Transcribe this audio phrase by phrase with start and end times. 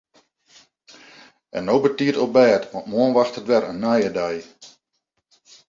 [1.57, 4.37] En no betiid op bêd want moarn wachtet wer in nije dei.